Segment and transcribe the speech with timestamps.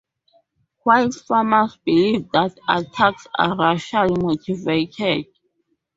[0.81, 5.25] White farmers believe that attacks are racially motivated.